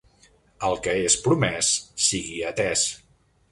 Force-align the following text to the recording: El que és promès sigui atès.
El 0.69 0.77
que 0.87 0.95
és 1.09 1.17
promès 1.27 1.71
sigui 2.09 2.43
atès. 2.55 2.89